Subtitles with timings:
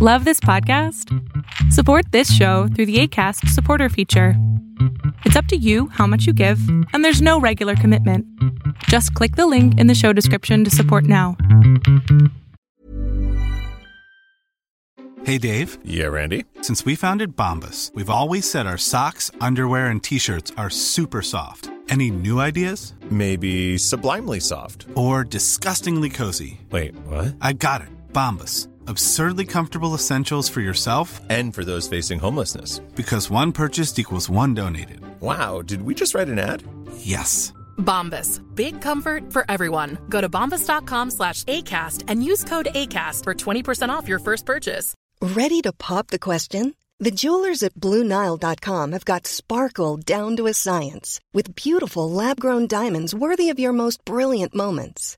[0.00, 1.12] Love this podcast?
[1.72, 4.34] Support this show through the ACAST supporter feature.
[5.24, 6.60] It's up to you how much you give,
[6.92, 8.24] and there's no regular commitment.
[8.84, 11.36] Just click the link in the show description to support now.
[15.24, 15.78] Hey, Dave.
[15.82, 16.44] Yeah, Randy.
[16.62, 21.22] Since we founded Bombus, we've always said our socks, underwear, and t shirts are super
[21.22, 21.70] soft.
[21.88, 22.94] Any new ideas?
[23.10, 24.86] Maybe sublimely soft.
[24.94, 26.60] Or disgustingly cozy?
[26.70, 27.34] Wait, what?
[27.40, 27.88] I got it.
[28.12, 28.68] Bombus.
[28.88, 32.78] Absurdly comfortable essentials for yourself And for those facing homelessness.
[32.94, 35.00] because one purchased equals one donated.
[35.20, 36.62] Wow, did we just write an ad?
[36.96, 37.52] Yes.
[37.76, 38.40] Bombas.
[38.54, 39.98] Big comfort for everyone.
[40.08, 44.94] Go to bombas.com slash ACAST and use code ACAST for 20% off your first purchase.
[45.20, 46.74] Ready to pop the question?
[46.98, 52.66] The jewelers at BlueNile.com have got sparkle down to a science with beautiful lab grown
[52.66, 55.17] diamonds worthy of your most brilliant moments.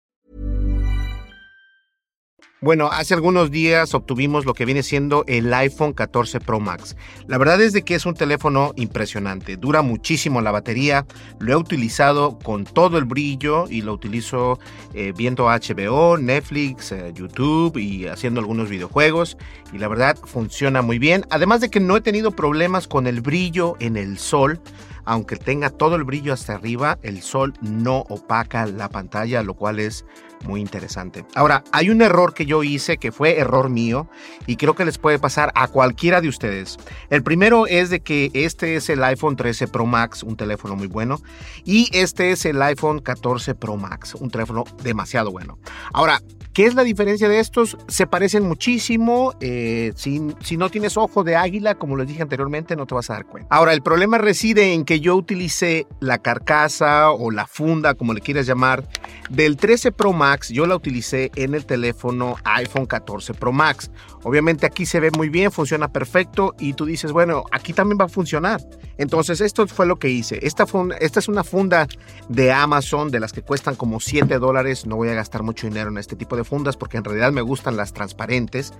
[2.63, 6.95] Bueno, hace algunos días obtuvimos lo que viene siendo el iPhone 14 Pro Max.
[7.25, 11.07] La verdad es de que es un teléfono impresionante, dura muchísimo la batería,
[11.39, 14.59] lo he utilizado con todo el brillo y lo utilizo
[14.93, 19.37] eh, viendo HBO, Netflix, eh, YouTube y haciendo algunos videojuegos
[19.73, 21.25] y la verdad funciona muy bien.
[21.31, 24.61] Además de que no he tenido problemas con el brillo en el sol.
[25.03, 29.79] Aunque tenga todo el brillo hasta arriba, el sol no opaca la pantalla, lo cual
[29.79, 30.05] es
[30.43, 31.25] muy interesante.
[31.35, 34.07] Ahora, hay un error que yo hice que fue error mío
[34.47, 36.77] y creo que les puede pasar a cualquiera de ustedes.
[37.09, 40.87] El primero es de que este es el iPhone 13 Pro Max, un teléfono muy
[40.87, 41.21] bueno,
[41.63, 45.57] y este es el iPhone 14 Pro Max, un teléfono demasiado bueno.
[45.93, 46.21] Ahora,
[46.53, 47.77] ¿qué es la diferencia de estos?
[47.87, 49.33] Se parecen muchísimo.
[49.39, 53.09] eh, si, si no tienes ojo de águila, como les dije anteriormente, no te vas
[53.09, 53.55] a dar cuenta.
[53.55, 58.21] Ahora, el problema reside en que yo utilicé la carcasa o la funda, como le
[58.21, 58.87] quieras llamar,
[59.29, 63.91] del 13 Pro Max, yo la utilicé en el teléfono iPhone 14 Pro Max.
[64.23, 68.05] Obviamente aquí se ve muy bien, funciona perfecto y tú dices, bueno, aquí también va
[68.05, 68.61] a funcionar.
[68.97, 70.39] Entonces esto fue lo que hice.
[70.43, 70.65] Esta,
[70.99, 71.87] es una funda
[72.29, 74.85] de Amazon, de las que cuestan como 7 dólares.
[74.85, 77.41] No voy a gastar mucho dinero en este tipo de fundas porque en realidad me
[77.41, 78.73] gustan las transparentes.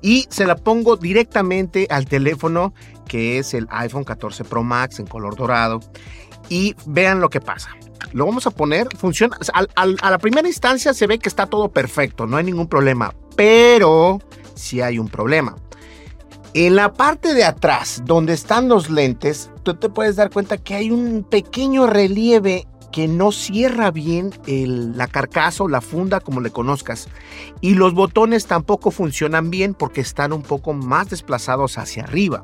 [0.00, 2.72] Y se la pongo directamente al teléfono
[3.08, 5.80] que es el iPhone 14 Pro Max en color dorado.
[6.48, 7.70] Y vean lo que pasa.
[8.14, 9.36] Lo vamos a poner, funciona.
[9.52, 13.12] Al, a la primera instancia se ve que está todo perfecto, no hay ningún problema.
[13.34, 14.20] Pero
[14.54, 15.56] sí hay un problema.
[16.54, 20.76] En la parte de atrás, donde están los lentes, tú te puedes dar cuenta que
[20.76, 26.40] hay un pequeño relieve que no cierra bien el, la carcasa o la funda como
[26.40, 27.08] le conozcas.
[27.60, 32.42] Y los botones tampoco funcionan bien porque están un poco más desplazados hacia arriba.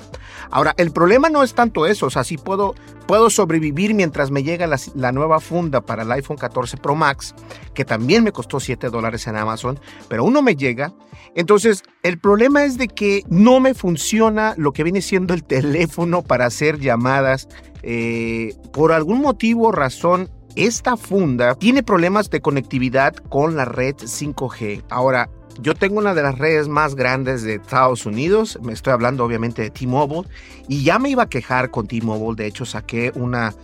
[0.51, 2.75] Ahora, el problema no es tanto eso, o sea, sí puedo,
[3.07, 7.33] puedo sobrevivir mientras me llega la, nueva funda para el iPhone 14 Pro Max,
[7.73, 9.79] que también me costó 7 dólares en Amazon,
[10.09, 10.93] pero uno me llega.
[11.37, 16.23] Entonces, el problema es de que no me funciona lo que viene siendo el teléfono
[16.23, 17.47] para hacer llamadas.
[17.83, 20.29] Eh, por algún motivo o razón,
[20.67, 24.85] esta funda tiene problemas de conectividad con la red 5G.
[24.91, 29.25] Ahora, yo tengo una de las redes más grandes de Estados Unidos, me estoy hablando
[29.25, 30.29] obviamente de T-Mobile,
[30.69, 33.55] y ya me iba a quejar con T-Mobile, de hecho saqué una,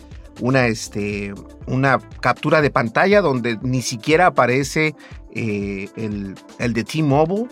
[0.41, 1.35] una, este,
[1.67, 4.95] una captura de pantalla donde ni siquiera aparece
[5.35, 7.49] eh, el, el de T-Mobile.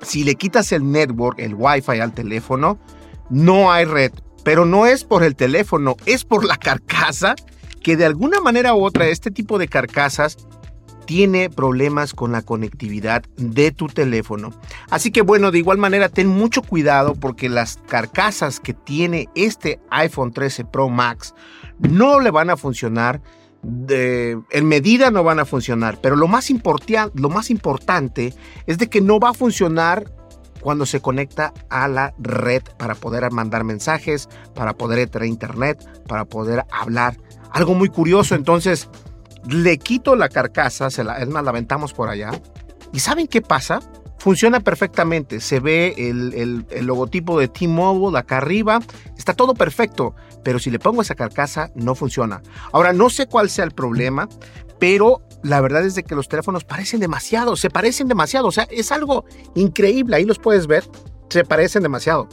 [0.00, 2.78] Si le quitas el network, el Wi-Fi al teléfono,
[3.28, 7.34] no hay red, pero no es por el teléfono, es por la carcasa
[7.88, 10.36] que de alguna manera u otra este tipo de carcasas
[11.06, 14.50] tiene problemas con la conectividad de tu teléfono.
[14.90, 19.80] Así que bueno, de igual manera ten mucho cuidado porque las carcasas que tiene este
[19.88, 21.34] iPhone 13 Pro Max
[21.78, 23.22] no le van a funcionar.
[23.62, 26.50] En medida no van a funcionar, pero lo más,
[27.14, 28.34] lo más importante
[28.66, 30.12] es de que no va a funcionar
[30.60, 35.82] cuando se conecta a la red para poder mandar mensajes, para poder entrar a internet,
[36.06, 37.16] para poder hablar.
[37.52, 38.88] Algo muy curioso, entonces
[39.48, 42.30] le quito la carcasa, se la, es más, la aventamos por allá.
[42.92, 43.80] ¿Y saben qué pasa?
[44.18, 45.40] Funciona perfectamente.
[45.40, 48.80] Se ve el, el, logotipo de T-Mobile acá arriba.
[49.16, 50.14] Está todo perfecto.
[50.42, 52.42] Pero si le pongo esa carcasa, no funciona.
[52.72, 54.28] Ahora, no sé cuál sea el problema,
[54.78, 57.56] pero la verdad es de que los teléfonos parecen demasiado.
[57.56, 58.48] Se parecen demasiado.
[58.48, 59.24] O sea, es algo
[59.54, 60.16] increíble.
[60.16, 60.84] Ahí los puedes ver.
[61.28, 62.28] Se parecen demasiado.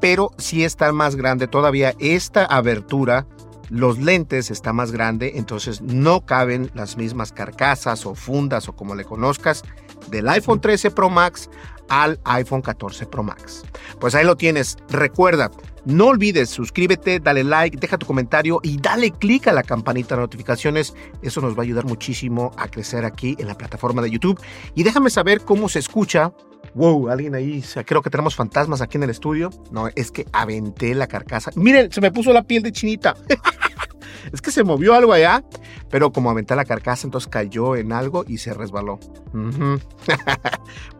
[0.00, 3.26] Pero si está más grande todavía esta abertura
[3.68, 8.94] los lentes está más grande, entonces no caben las mismas carcasas o fundas o como
[8.94, 9.62] le conozcas
[10.10, 11.50] del iPhone 13 Pro Max
[11.88, 13.64] al iPhone 14 Pro Max.
[14.00, 14.76] Pues ahí lo tienes.
[14.88, 15.50] Recuerda,
[15.84, 20.22] no olvides, suscríbete, dale like, deja tu comentario y dale click a la campanita de
[20.22, 20.94] notificaciones.
[21.22, 24.40] Eso nos va a ayudar muchísimo a crecer aquí en la plataforma de YouTube.
[24.74, 26.32] Y déjame saber cómo se escucha.
[26.76, 29.48] Wow, alguien ahí, creo que tenemos fantasmas aquí en el estudio.
[29.70, 31.50] No, es que aventé la carcasa.
[31.56, 33.16] Miren, se me puso la piel de chinita.
[34.32, 35.42] es que se movió algo allá,
[35.88, 39.00] pero como aventé la carcasa, entonces cayó en algo y se resbaló.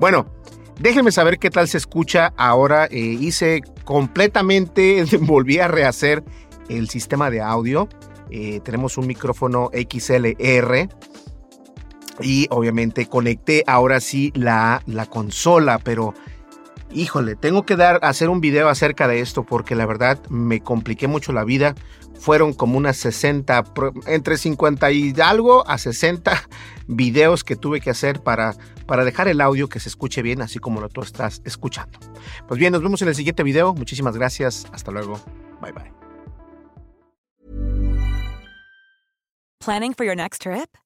[0.00, 0.26] bueno,
[0.78, 2.34] Déjenme saber qué tal se escucha.
[2.36, 6.22] Ahora eh, hice completamente, volví a rehacer
[6.68, 7.88] el sistema de audio.
[8.30, 10.88] Eh, tenemos un micrófono XLR
[12.20, 16.14] y obviamente conecté ahora sí la, la consola, pero
[16.92, 21.06] híjole, tengo que dar, hacer un video acerca de esto porque la verdad me compliqué
[21.06, 21.74] mucho la vida.
[22.18, 23.64] Fueron como unas 60,
[24.06, 26.48] entre 50 y algo a 60
[26.86, 28.54] videos que tuve que hacer para,
[28.86, 31.98] para dejar el audio que se escuche bien, así como lo tú estás escuchando.
[32.48, 33.74] Pues bien, nos vemos en el siguiente video.
[33.74, 34.66] Muchísimas gracias.
[34.72, 35.20] Hasta luego.
[35.60, 35.92] Bye bye.
[39.60, 40.85] Planning for your next trip?